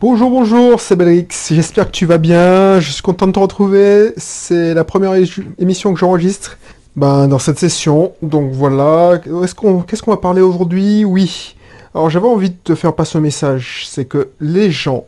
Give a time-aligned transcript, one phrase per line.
[0.00, 1.26] Bonjour, bonjour, c'est Belrix.
[1.50, 2.80] J'espère que tu vas bien.
[2.80, 4.14] Je suis content de te retrouver.
[4.16, 5.12] C'est la première
[5.58, 6.56] émission que j'enregistre
[6.96, 8.14] ben, dans cette session.
[8.22, 9.20] Donc voilà.
[9.22, 11.04] Qu'est-ce qu'on va parler aujourd'hui?
[11.04, 11.54] Oui.
[11.94, 13.84] Alors j'avais envie de te faire passer un message.
[13.90, 15.04] C'est que les gens,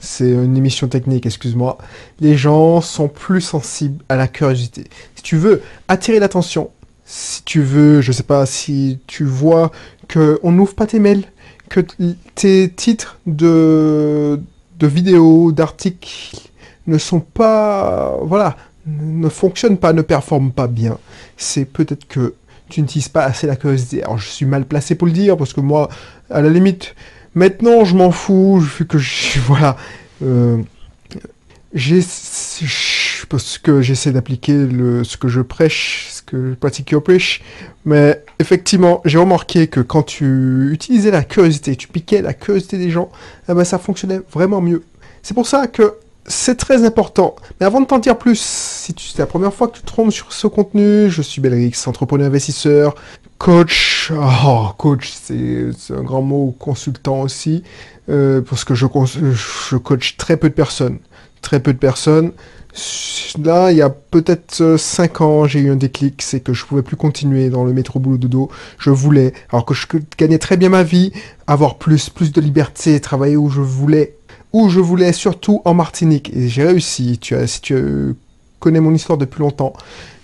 [0.00, 1.78] c'est une émission technique, excuse-moi,
[2.20, 4.84] les gens sont plus sensibles à la curiosité.
[5.14, 6.68] Si tu veux attirer l'attention,
[7.06, 9.72] si tu veux, je sais pas, si tu vois
[10.08, 11.24] que on n'ouvre pas tes mails,
[11.68, 11.80] que
[12.34, 14.40] tes titres de,
[14.78, 16.40] de vidéos, d'articles
[16.86, 20.98] ne sont pas, voilà, ne fonctionnent pas, ne performent pas bien,
[21.36, 22.34] c'est peut-être que
[22.68, 24.02] tu n'utilises pas assez la curiosité.
[24.02, 25.88] Alors je suis mal placé pour le dire parce que moi,
[26.30, 26.94] à la limite,
[27.34, 29.76] maintenant je m'en fous, vu que je, voilà,
[30.22, 30.58] euh,
[31.74, 32.00] j'ai,
[33.28, 34.52] parce que j'essaie d'appliquer
[35.02, 37.42] ce que je prêche, que je pratique prêche,
[37.84, 42.90] mais effectivement, j'ai remarqué que quand tu utilisais la curiosité, tu piquais la curiosité des
[42.90, 43.10] gens,
[43.48, 44.82] eh ben, ça fonctionnait vraiment mieux.
[45.22, 45.94] C'est pour ça que
[46.26, 47.36] c'est très important.
[47.60, 50.12] Mais avant de t'en dire plus, si c'est la première fois que tu te trompes
[50.12, 52.94] sur ce contenu, je suis Belrix, entrepreneur investisseur,
[53.38, 57.62] coach, oh, coach, c'est un grand mot, consultant aussi,
[58.08, 60.98] euh, parce que je, je coach très peu de personnes.
[61.42, 62.32] Très peu de personnes.
[63.42, 66.82] Là, il y a peut-être 5 ans, j'ai eu un déclic, c'est que je pouvais
[66.82, 68.50] plus continuer dans le métro boulot dodo.
[68.78, 69.86] Je voulais, alors que je
[70.18, 71.12] gagnais très bien ma vie,
[71.46, 74.16] avoir plus, plus de liberté, travailler où je voulais,
[74.52, 76.30] où je voulais, surtout en Martinique.
[76.34, 77.18] Et j'ai réussi.
[77.18, 78.14] Tu as, si tu euh,
[78.60, 79.72] connais mon histoire depuis longtemps,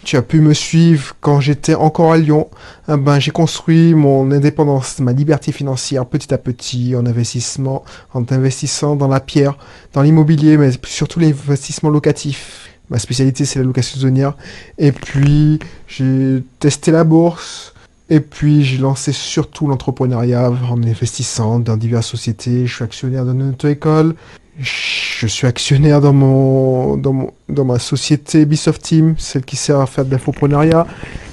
[0.05, 2.49] tu as pu me suivre quand j'étais encore à Lyon.
[2.89, 8.25] Ah ben, j'ai construit mon indépendance, ma liberté financière petit à petit en investissement, en
[8.31, 9.57] investissant dans la pierre,
[9.93, 12.69] dans l'immobilier, mais surtout l'investissement locatif.
[12.91, 14.35] Ma spécialité, c'est la location saisonnière.
[14.79, 17.73] Et puis, j'ai testé la bourse.
[18.11, 22.67] Et puis, j'ai lancé surtout l'entrepreneuriat en investissant dans diverses sociétés.
[22.67, 24.15] Je suis actionnaire d'une auto-école.
[24.59, 29.81] Je suis actionnaire dans, mon, dans, mon, dans ma société Bisoft Team, celle qui sert
[29.81, 30.87] à faire de l'infopreneuriat.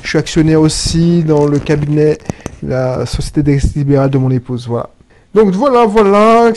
[0.03, 2.17] Je suis actionnaire aussi dans le cabinet,
[2.63, 4.67] la société d'exercice libéral de mon épouse.
[4.67, 4.89] Voilà.
[5.33, 6.51] Donc voilà, voilà.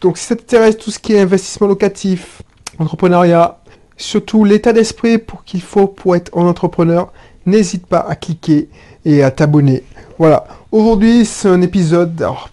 [0.00, 2.42] Donc si ça t'intéresse tout ce qui est investissement locatif,
[2.78, 3.58] entrepreneuriat,
[3.96, 7.12] surtout l'état d'esprit pour qu'il faut pour être un entrepreneur,
[7.46, 8.68] n'hésite pas à cliquer
[9.04, 9.82] et à t'abonner.
[10.18, 10.46] Voilà.
[10.70, 12.20] Aujourd'hui, c'est un épisode.
[12.22, 12.50] Alors,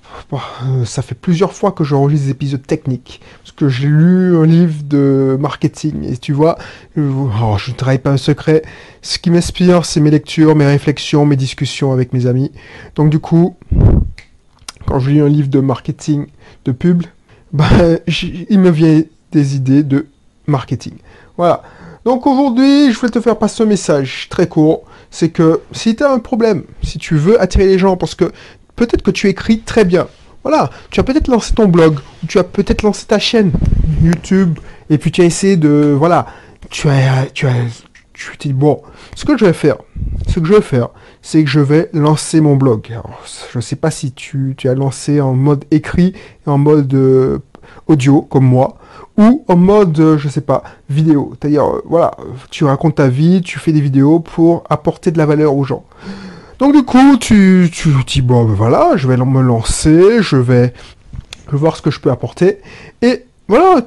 [0.86, 3.22] ça fait plusieurs fois que j'enregistre des épisodes techniques.
[3.42, 6.04] Parce que j'ai lu un livre de marketing.
[6.12, 6.58] Et tu vois,
[6.96, 8.64] je ne travaille pas un secret.
[9.02, 12.52] Ce qui m'inspire, c'est mes lectures, mes réflexions, mes discussions avec mes amis.
[12.96, 13.56] Donc, du coup,
[14.86, 16.28] quand je lis un livre de marketing,
[16.66, 17.04] de pub,
[17.54, 17.70] bah,
[18.50, 20.08] il me vient des idées de
[20.48, 20.94] marketing.
[21.38, 21.64] Voilà.
[22.06, 24.84] Donc aujourd'hui, je voulais te faire passer un message très court.
[25.12, 28.32] C'est que si tu as un problème, si tu veux attirer les gens, parce que
[28.76, 30.08] peut-être que tu écris très bien.
[30.44, 33.52] Voilà, tu as peut-être lancé ton blog, ou tu as peut-être lancé ta chaîne
[34.02, 34.58] YouTube,
[34.90, 35.96] et puis tu as essayé de...
[35.98, 36.28] Voilà,
[36.70, 37.26] tu as...
[37.34, 37.54] Tu as
[38.20, 38.82] tu dit, bon,
[39.16, 39.78] ce que je vais faire,
[40.28, 40.90] ce que je vais faire,
[41.22, 42.86] c'est que je vais lancer mon blog.
[42.92, 46.14] Alors, je ne sais pas si tu, tu as lancé en mode écrit
[46.46, 47.40] et en mode euh,
[47.88, 48.78] audio, comme moi,
[49.20, 51.34] ou en mode, euh, je sais pas, vidéo.
[51.34, 52.12] C'est-à-dire, euh, voilà,
[52.50, 55.84] tu racontes ta vie, tu fais des vidéos pour apporter de la valeur aux gens.
[56.58, 60.74] Donc du coup, tu, tu dis, bon, ben voilà, je vais me lancer, je vais,
[61.52, 62.60] voir ce que je peux apporter.
[63.02, 63.82] Et voilà,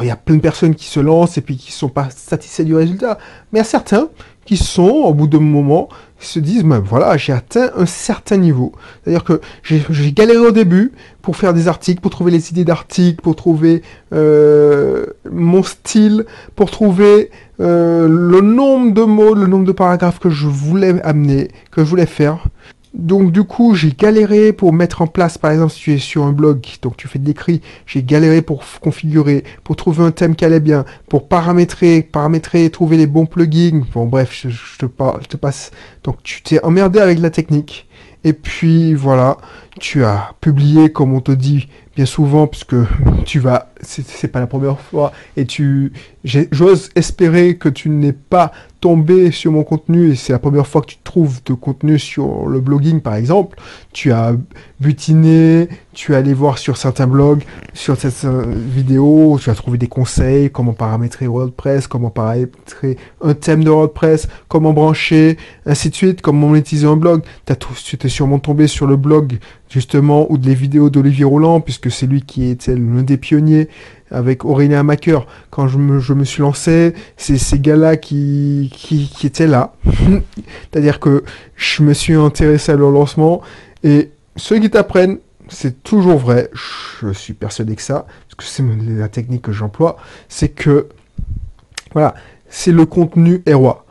[0.00, 2.62] il y a plein de personnes qui se lancent et puis qui sont pas satisfaits
[2.62, 3.18] du résultat.
[3.52, 4.08] Mais il y a certains
[4.44, 5.88] qui sont, au bout d'un moment,
[6.20, 8.72] qui se disent, ben voilà, j'ai atteint un certain niveau.
[9.02, 13.20] C'est-à-dire que j'ai galéré au début pour faire des articles, pour trouver les idées d'articles,
[13.22, 19.72] pour trouver euh, mon style, pour trouver euh, le nombre de mots, le nombre de
[19.72, 22.46] paragraphes que je voulais amener, que je voulais faire.
[22.94, 26.24] Donc du coup, j'ai galéré pour mettre en place, par exemple, si tu es sur
[26.24, 30.36] un blog, donc tu fais de l'écrit, j'ai galéré pour configurer, pour trouver un thème
[30.36, 33.82] qui allait bien, pour paramétrer, paramétrer, trouver les bons plugins.
[33.92, 34.86] Bon bref, je, te,
[35.22, 35.72] je te passe.
[36.04, 37.88] Donc tu t'es emmerdé avec la technique.
[38.22, 39.36] Et puis voilà,
[39.80, 42.76] tu as publié comme on te dit bien souvent, puisque
[43.24, 45.92] tu vas, c'est pas la première fois, et tu,
[46.24, 48.52] j'ose espérer que tu n'es pas
[49.30, 52.60] sur mon contenu, et c'est la première fois que tu trouves de contenu sur le
[52.60, 53.56] blogging par exemple,
[53.92, 54.34] tu as
[54.80, 57.42] butiné, tu es allé voir sur certains blogs,
[57.72, 63.64] sur cette vidéo, tu as trouvé des conseils, comment paramétrer WordPress, comment paramétrer un thème
[63.64, 67.22] de WordPress, comment brancher, ainsi de suite, comment monétiser un blog.
[67.84, 69.38] Tu t'es sûrement tombé sur le blog
[69.70, 73.68] justement ou des vidéos d'Olivier Roland, puisque c'est lui qui était l'un des pionniers
[74.14, 75.26] avec Aurélien Macker.
[75.50, 79.74] Quand je me, je me suis lancé, c'est ces gars-là qui, qui, qui étaient là.
[80.72, 81.24] C'est-à-dire que
[81.56, 83.42] je me suis intéressé à leur lancement
[83.82, 85.18] et ceux qui t'apprennent,
[85.48, 88.64] c'est toujours vrai, je suis persuadé que ça, parce que c'est
[88.98, 89.96] la technique que j'emploie,
[90.28, 90.88] c'est que,
[91.92, 92.14] voilà,
[92.48, 93.84] c'est le contenu est roi.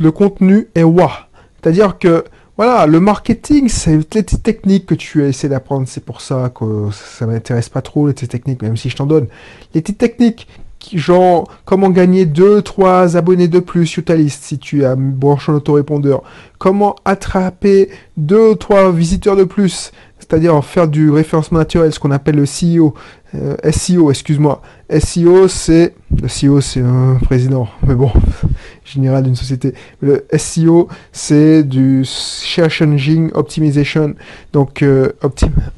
[0.00, 1.28] Le contenu est roi.
[1.62, 2.24] C'est-à-dire que,
[2.56, 5.86] voilà, le marketing, c'est les techniques que tu essaies d'apprendre.
[5.86, 9.26] C'est pour ça que ça m'intéresse pas trop, les techniques, même si je t'en donne.
[9.74, 10.48] Les petites techniques
[10.94, 15.50] genre comment gagner 2 3 abonnés de plus sur ta liste si tu as branché
[15.50, 16.22] un autorépondeur,
[16.58, 22.36] comment attraper 2 3 visiteurs de plus, c'est-à-dire faire du référencement naturel, ce qu'on appelle
[22.36, 22.94] le CEO,
[23.34, 24.62] euh, SEO, excuse-moi.
[24.90, 28.10] SEO, c'est le CEO, c'est un président, mais bon,
[28.84, 29.74] général d'une société.
[30.00, 34.14] Le SEO, c'est du Search Engine Optimization,
[34.52, 35.12] donc euh,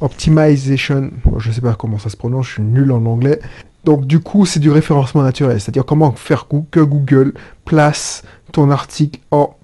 [0.00, 1.10] optimization.
[1.38, 3.40] je sais pas comment ça se prononce, je suis nul en anglais.
[3.84, 7.32] Donc du coup, c'est du référencement naturel, c'est-à-dire comment faire que Google
[7.64, 8.22] place
[8.52, 9.56] ton article en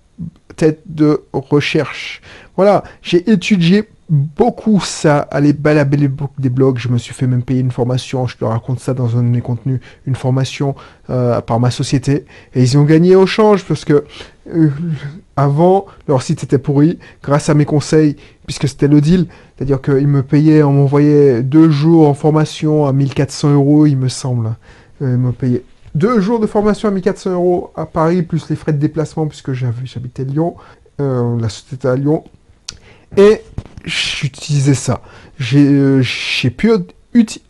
[0.57, 2.23] tête de recherche.
[2.57, 7.61] Voilà, j'ai étudié beaucoup ça, aller balaber des blogs, je me suis fait même payer
[7.61, 10.75] une formation, je te raconte ça dans un de mes contenus, une formation
[11.09, 14.05] euh, par ma société, et ils ont gagné au change parce que
[14.53, 14.71] euh,
[15.37, 18.17] avant, leur site était pourri, grâce à mes conseils,
[18.47, 22.93] puisque c'était le deal, c'est-à-dire qu'ils me payaient, on m'envoyait deux jours en formation à
[22.93, 24.55] 1400 euros, il me semble,
[25.01, 25.65] euh, ils me payaient
[25.95, 29.53] deux jours de formation à 1400 euros à Paris, plus les frais de déplacement, puisque
[29.53, 30.57] j'habitais Lyon,
[30.99, 32.25] la société à Lyon,
[33.17, 33.41] et
[33.85, 35.01] j'utilisais ça.
[35.39, 36.73] J'ai pu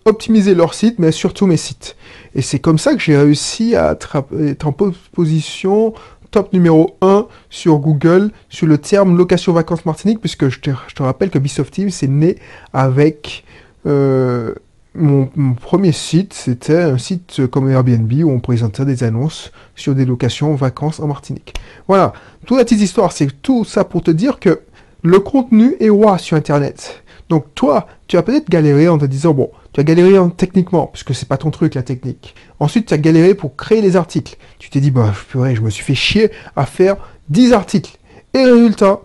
[0.05, 1.97] optimiser leur site, mais surtout mes sites.
[2.35, 4.73] Et c'est comme ça que j'ai réussi à être en
[5.13, 5.95] position
[6.31, 11.31] top numéro 1 sur Google sur le terme location vacances Martinique, puisque je te, rappelle
[11.31, 12.39] que Bisoft Team, c'est né
[12.73, 13.45] avec
[13.87, 14.53] euh,
[14.95, 20.05] mon, premier site, c'était un site comme Airbnb où on présentait des annonces sur des
[20.05, 21.55] locations vacances en Martinique.
[21.87, 22.13] Voilà,
[22.47, 24.61] toute la petite histoire, c'est tout ça pour te dire que
[25.05, 27.05] le contenu est roi sur Internet.
[27.29, 30.87] Donc toi, tu as peut-être galéré en te disant, bon, tu as galéré en, techniquement,
[30.87, 32.35] puisque c'est pas ton truc la technique.
[32.59, 34.37] Ensuite, tu as galéré pour créer les articles.
[34.59, 36.97] Tu t'es dit, bah, je me suis fait chier à faire
[37.29, 37.99] 10 articles.
[38.33, 39.01] Et résultat,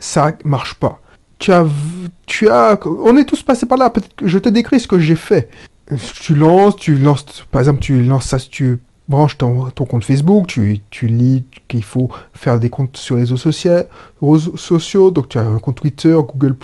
[0.00, 1.00] ça marche pas.
[1.38, 1.64] Tu as,
[2.26, 3.88] tu as, on est tous passés par là.
[3.88, 5.48] Peut-être que je te décris ce que j'ai fait.
[6.20, 8.78] Tu lances, tu lances, par exemple, tu lances ça, tu
[9.10, 13.36] branches ton, compte Facebook, tu, tu lis qu'il faut faire des comptes sur les réseaux
[13.36, 13.82] sociaux,
[14.22, 16.54] réseaux sociaux, donc tu as un compte Twitter, Google+,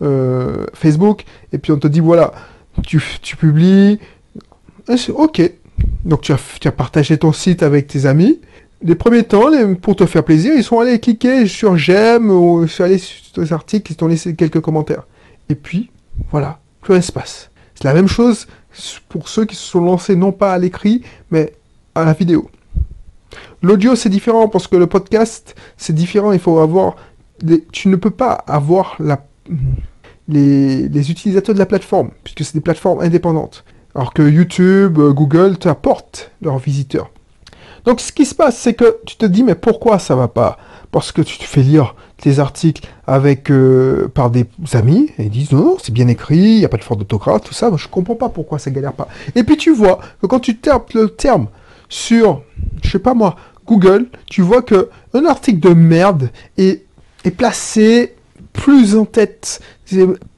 [0.00, 2.32] euh, Facebook, et puis on te dit, voilà,
[2.82, 4.00] tu, tu publies,
[5.10, 5.52] ok,
[6.04, 8.40] donc tu as, partagé ton site avec tes amis,
[8.82, 9.50] les premiers temps,
[9.82, 13.96] pour te faire plaisir, ils sont allés cliquer sur j'aime ou sur tes articles, ils
[13.96, 15.02] t'ont laissé quelques commentaires.
[15.48, 15.90] Et puis,
[16.30, 17.50] voilà, plus rien se passe.
[17.74, 18.46] C'est la même chose
[19.08, 21.52] pour ceux qui se sont lancés non pas à l'écrit, mais
[22.04, 22.50] la vidéo.
[23.62, 26.32] L'audio, c'est différent parce que le podcast, c'est différent.
[26.32, 26.96] Il faut avoir.
[27.72, 29.24] Tu ne peux pas avoir la...
[30.28, 30.88] les...
[30.88, 33.64] les utilisateurs de la plateforme, puisque c'est des plateformes indépendantes.
[33.94, 37.10] Alors que YouTube, Google t'apportent leurs visiteurs.
[37.84, 40.58] Donc ce qui se passe, c'est que tu te dis, mais pourquoi ça va pas?
[40.90, 45.30] Parce que tu te fais lire tes articles avec euh, par des amis et ils
[45.30, 47.70] disent non, c'est bien écrit, il n'y a pas de faute d'autographe, tout ça.
[47.70, 49.08] Moi, je comprends pas pourquoi ça galère pas.
[49.34, 51.46] Et puis tu vois que quand tu tapes le terme
[51.88, 52.42] sur,
[52.82, 53.36] je sais pas moi,
[53.66, 56.84] Google, tu vois que un article de merde est,
[57.36, 58.14] placé
[58.54, 59.60] plus en tête,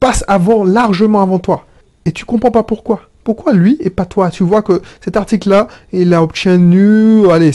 [0.00, 1.66] passe avant, largement avant toi.
[2.04, 3.02] Et tu comprends pas pourquoi.
[3.22, 4.30] Pourquoi lui et pas toi?
[4.30, 7.52] Tu vois que cet article-là, il a obtenu, allez,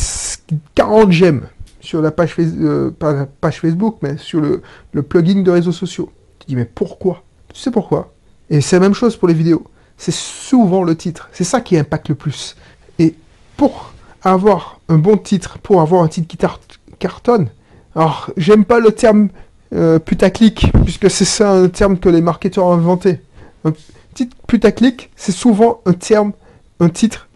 [0.75, 1.47] 40 j'aime
[1.81, 4.61] sur la page, euh, pas page Facebook, mais sur le,
[4.93, 6.09] le plugin de réseaux sociaux.
[6.39, 7.23] Tu dis, mais pourquoi?
[7.53, 8.13] Tu sais pourquoi?
[8.49, 9.65] Et c'est la même chose pour les vidéos.
[9.97, 11.29] C'est souvent le titre.
[11.31, 12.55] C'est ça qui impacte le plus.
[12.99, 13.15] Et
[13.57, 13.93] pour
[14.25, 16.37] avoir un bon titre, pour avoir un titre qui
[16.99, 17.49] cartonne,
[17.95, 19.29] alors j'aime pas le terme
[19.73, 23.21] euh, putaclic, puisque c'est ça un terme que les marketeurs ont inventé.
[23.63, 23.73] Un
[24.13, 26.33] titre putaclic, c'est souvent un terme,
[26.79, 27.27] un titre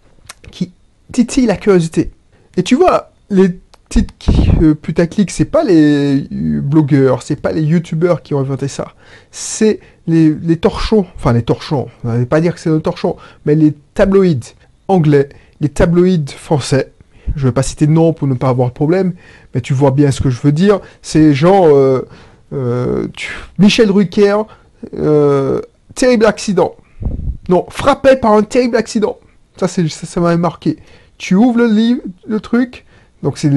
[0.52, 0.72] qui
[1.12, 2.12] titille la curiosité.
[2.58, 4.14] Et tu vois, les titres
[4.62, 8.94] euh, putaclic, c'est pas les blogueurs, c'est pas les youtubeurs qui ont inventé ça.
[9.32, 13.16] C'est les, les torchons, enfin les torchons, on va pas dire que c'est un torchon,
[13.46, 14.56] mais les tabloïds
[14.88, 15.30] anglais
[15.62, 16.94] les tabloïds français,
[17.36, 19.14] je ne vais pas citer de nom pour ne pas avoir de problème,
[19.54, 22.08] mais tu vois bien ce que je veux dire, c'est genre euh,
[22.54, 23.08] euh,
[23.58, 24.44] Michel Drucker,
[24.96, 25.62] euh,
[25.96, 26.76] terrible accident.
[27.50, 29.18] Non, frappé par un terrible accident.
[29.58, 30.78] Ça, c'est, ça, m'a marqué.
[31.18, 32.86] Tu ouvres le livre, le truc,
[33.24, 33.50] donc c'est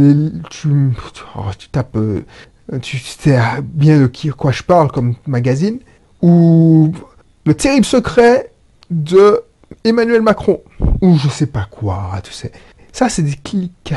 [0.50, 0.68] tu,
[1.36, 1.98] oh, tu tapes,
[2.80, 5.78] tu sais bien de qui, quoi je parle comme magazine,
[6.20, 6.92] ou
[7.46, 8.50] le terrible secret
[8.90, 9.42] de
[9.84, 10.60] Emmanuel Macron,
[11.02, 12.52] ou je sais pas quoi, tu sais.
[12.92, 13.92] Ça, c'est des clics,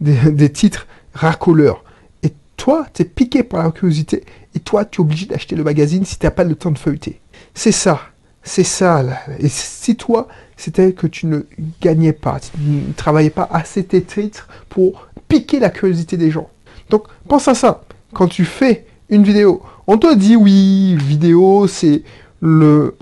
[0.00, 1.84] des, titres racoleurs.
[2.22, 5.64] Et toi, tu es piqué par la curiosité, et toi, tu es obligé d'acheter le
[5.64, 7.20] magazine si tu n'as pas le temps de feuilleter.
[7.52, 8.00] C'est ça.
[8.42, 9.02] C'est ça.
[9.40, 11.40] Et si toi, c'était que tu ne
[11.80, 16.50] gagnais pas, tu ne travaillais pas assez tes titres pour piquer la curiosité des gens.
[16.90, 17.82] Donc, pense à ça.
[18.12, 22.02] Quand tu fais une vidéo, on te dit oui, vidéo, c'est
[22.40, 22.96] le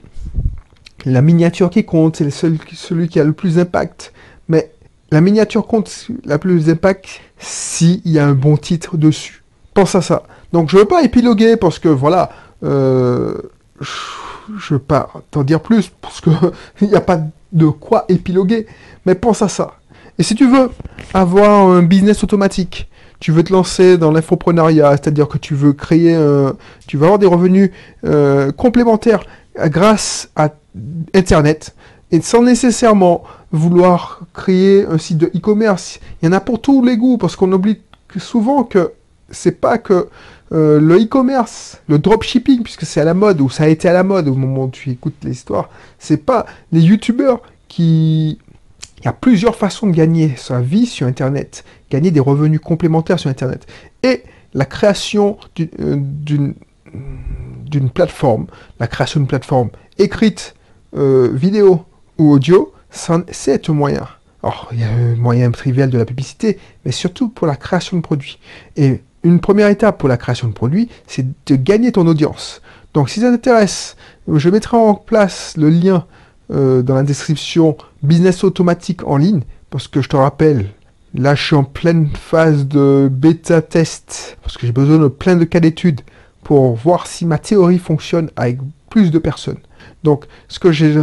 [1.05, 4.13] la miniature qui compte, c'est celui qui a le plus d'impact.
[4.49, 4.71] Mais
[5.11, 9.43] la miniature compte la plus d'impact s'il y a un bon titre dessus.
[9.75, 10.25] Pense à ça.
[10.53, 12.31] Donc je ne veux pas épiloguer parce que voilà,
[12.63, 13.35] euh,
[13.81, 16.33] je ne veux pas t'en dire plus parce qu'il
[16.89, 17.21] n'y a pas
[17.53, 18.67] de quoi épiloguer.
[19.07, 19.75] Mais pense à ça.
[20.19, 20.71] Et si tu veux
[21.15, 26.15] avoir un business automatique, tu veux te lancer dans l'infoprenariat, c'est-à-dire que tu veux créer,
[26.87, 27.71] tu veux avoir des revenus
[28.05, 29.23] euh, complémentaires
[29.57, 30.49] grâce à
[31.15, 31.75] Internet,
[32.11, 36.01] et sans nécessairement vouloir créer un site de e-commerce.
[36.21, 37.79] Il y en a pour tous les goûts, parce qu'on oublie
[38.19, 38.93] souvent que
[39.31, 40.09] c'est pas que
[40.53, 43.93] euh, le e-commerce, le dropshipping, puisque c'est à la mode, ou ça a été à
[43.93, 48.39] la mode au moment où tu écoutes l'histoire, c'est pas les youtubeurs qui...
[48.99, 53.19] Il y a plusieurs façons de gagner sa vie sur Internet, gagner des revenus complémentaires
[53.19, 53.67] sur Internet.
[54.05, 54.23] Et
[54.55, 56.55] la création euh, d'une
[57.73, 58.47] d'une plateforme,
[58.79, 60.55] la création d'une plateforme écrite,
[60.97, 61.85] euh, vidéo
[62.19, 64.07] ou audio, c'est un moyen.
[64.43, 67.97] Alors, il y a un moyen trivial de la publicité, mais surtout pour la création
[67.97, 68.39] de produits.
[68.77, 72.61] Et une première étape pour la création de produits, c'est de gagner ton audience.
[72.93, 73.97] Donc, si ça t'intéresse,
[74.29, 76.07] je mettrai en place le lien
[76.53, 80.67] euh, dans la description Business automatique en ligne, parce que je te rappelle,
[81.15, 85.37] là, je suis en pleine phase de bêta test, parce que j'ai besoin de plein
[85.37, 86.01] de cas d'études
[86.43, 88.59] pour voir si ma théorie fonctionne avec
[88.91, 89.61] plus de personnes.
[90.05, 90.95] Donc, ce que j'ai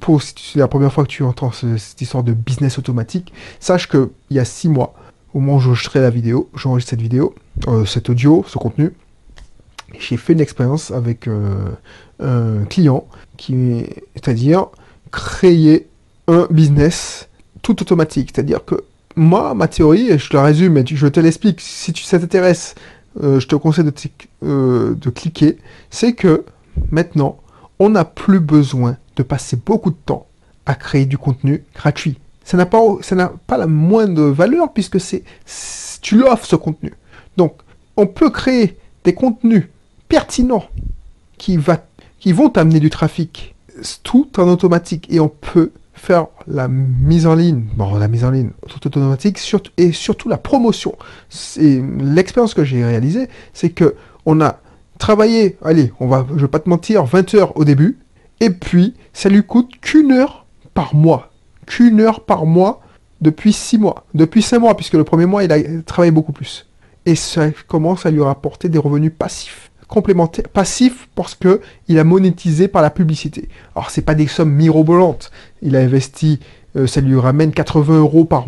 [0.00, 3.88] pour si c'est la première fois que tu entends cette histoire de business automatique, sache
[3.88, 4.94] que il y a six mois,
[5.34, 7.34] au moment où j'enregistrais la vidéo, j'enregistre cette vidéo,
[7.68, 8.92] euh, cet audio, ce contenu,
[9.98, 11.70] j'ai fait une expérience avec euh,
[12.20, 14.66] un client qui, c'est-à-dire
[15.10, 15.88] créer
[16.26, 17.28] un business
[17.62, 18.30] tout automatique.
[18.34, 18.84] C'est-à-dire que
[19.16, 22.18] moi, ma théorie, et je te la résume, mais je te l'explique, si tu, ça
[22.18, 22.74] t'intéresse,
[23.22, 23.84] euh, je te conseille
[24.44, 25.58] euh, de cliquer,
[25.90, 26.44] c'est que
[26.90, 27.38] maintenant,
[27.78, 30.26] on n'a plus besoin de passer beaucoup de temps
[30.66, 32.18] à créer du contenu gratuit.
[32.44, 32.80] Ça n'a pas,
[33.46, 35.22] pas la moindre valeur puisque c'est,
[36.00, 36.94] tu l'offres ce contenu.
[37.36, 37.54] Donc,
[37.96, 39.68] on peut créer des contenus
[40.08, 40.64] pertinents
[41.36, 43.54] qui, vont t'amener du trafic,
[44.02, 48.30] tout en automatique, et on peut faire la mise en ligne, bon, la mise en
[48.30, 49.38] ligne tout automatique,
[49.76, 50.96] et surtout la promotion.
[51.56, 53.94] L'expérience que j'ai réalisée, c'est que
[54.26, 54.60] on a
[54.98, 57.98] travaillé, allez, on va, je vais pas te mentir, 20 heures au début,
[58.40, 61.30] et puis ça lui coûte qu'une heure par mois,
[61.66, 62.82] qu'une heure par mois
[63.20, 66.66] depuis 6 mois, depuis 5 mois, puisque le premier mois il a travaillé beaucoup plus.
[67.06, 72.04] Et ça commence à lui rapporter des revenus passifs complémentaire, passif parce que il a
[72.04, 73.48] monétisé par la publicité.
[73.74, 75.32] Alors c'est pas des sommes mirobolantes.
[75.62, 76.38] Il a investi,
[76.76, 78.44] euh, ça lui ramène 80 euros par,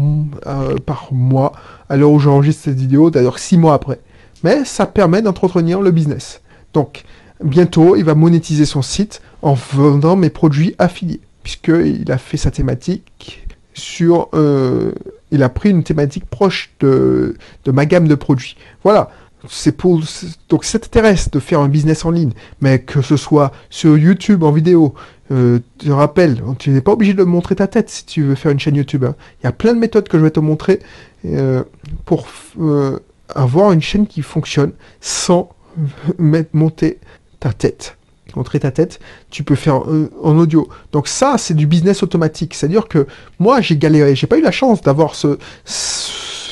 [0.47, 1.52] euh, par mois
[1.88, 3.99] à l'heure où j'enregistre cette vidéo, d'ailleurs 6 mois après.
[4.42, 6.40] Mais ça permet d'entretenir le business.
[6.73, 7.04] Donc
[7.42, 12.50] bientôt il va monétiser son site en vendant mes produits affiliés, puisqu'il a fait sa
[12.50, 14.28] thématique sur...
[14.35, 14.92] Euh,
[15.30, 18.56] il a pris une thématique proche de, ma gamme de produits.
[18.82, 19.11] Voilà,
[19.49, 20.00] c'est pour
[20.49, 24.42] donc ça t'intéresse de faire un business en ligne, mais que ce soit sur YouTube
[24.42, 24.94] en vidéo,
[25.30, 28.35] euh, je te rappelle, tu n'es pas obligé de montrer ta tête si tu veux
[28.35, 29.04] faire une chaîne YouTube.
[29.04, 29.14] Hein.
[29.40, 30.80] Il y a plein de méthodes que je vais te montrer
[31.25, 31.62] euh,
[32.04, 32.26] pour
[32.61, 32.99] euh,
[33.34, 35.50] avoir une chaîne qui fonctionne sans
[36.18, 36.99] mettre monter
[37.38, 37.96] ta tête.
[38.37, 39.82] Montrer ta tête, tu peux faire
[40.22, 40.68] en audio.
[40.92, 42.54] Donc ça, c'est du business automatique.
[42.54, 43.08] C'est-à-dire que
[43.40, 45.37] moi, j'ai galéré, j'ai pas eu la chance d'avoir ce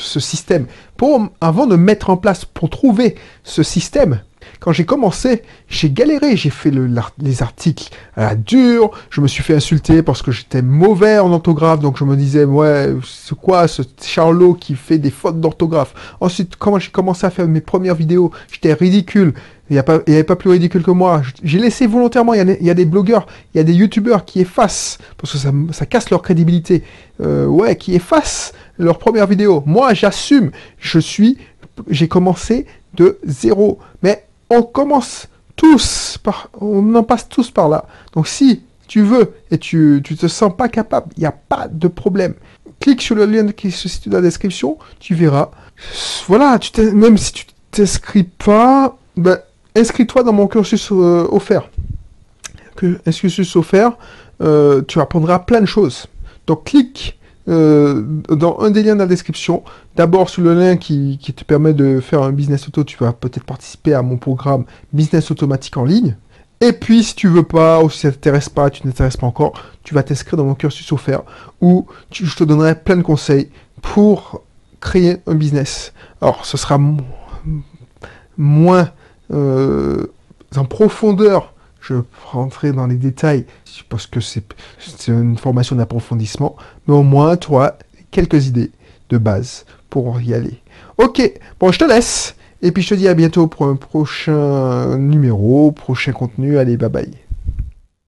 [0.09, 0.65] ce système.
[0.97, 4.21] Pour, avant de mettre en place, pour trouver ce système,
[4.59, 6.89] quand j'ai commencé, j'ai galéré, j'ai fait le,
[7.21, 11.31] les articles à la dure, je me suis fait insulter parce que j'étais mauvais en
[11.31, 15.93] orthographe, donc je me disais, ouais, c'est quoi ce Charlot qui fait des fautes d'orthographe?
[16.19, 19.33] Ensuite, quand j'ai commencé à faire mes premières vidéos, j'étais ridicule,
[19.69, 21.21] il n'y avait pas plus ridicule que moi.
[21.43, 24.97] J'ai laissé volontairement, il y, a, des blogueurs, il y a des youtubeurs qui effacent,
[25.17, 26.83] parce que ça, ça casse leur crédibilité,
[27.21, 29.61] euh, ouais, qui effacent leur première vidéo.
[29.67, 31.37] Moi, j'assume, je suis,
[31.89, 33.77] j'ai commencé de zéro.
[34.01, 37.85] Mais on commence tous par, on en passe tous par là.
[38.13, 41.67] Donc si tu veux et tu, tu te sens pas capable, il n'y a pas
[41.67, 42.33] de problème.
[42.79, 45.51] Clique sur le lien qui se situe dans la description, tu verras.
[46.27, 49.39] Voilà, tu même si tu t'inscris pas, ben,
[49.75, 51.69] inscris-toi dans mon cursus euh, offert.
[52.75, 53.91] Que, cursus offert,
[54.41, 56.07] euh, tu apprendras plein de choses.
[56.47, 57.18] Donc clique
[57.49, 59.63] euh, dans un des liens de la description.
[59.95, 63.43] D'abord sur le lien qui, te permet de faire un business auto, tu vas peut-être
[63.43, 66.15] participer à mon programme Business automatique en ligne.
[66.61, 69.53] Et puis, si tu veux pas, ou si ça t'intéresse pas, tu t'intéresses pas encore,
[69.83, 71.23] tu vas t'inscrire dans mon cursus offert
[71.61, 73.49] où je te donnerai plein de conseils
[73.81, 74.43] pour
[74.81, 75.93] créer un business.
[76.21, 76.79] Alors, ce sera
[78.37, 78.89] moins
[79.31, 80.07] euh,
[80.55, 81.53] en profondeur.
[81.81, 81.95] Je
[82.25, 83.45] rentrer dans les détails
[83.89, 84.43] parce que c'est
[85.07, 86.55] une formation d'approfondissement,
[86.87, 87.73] mais au moins auras
[88.11, 88.71] quelques idées
[89.09, 90.59] de base pour y aller.
[90.97, 91.21] Ok,
[91.59, 92.35] bon, je te laisse.
[92.61, 96.57] Et puis je te dis à bientôt pour un prochain numéro, prochain contenu.
[96.57, 97.28] Allez, bye bye.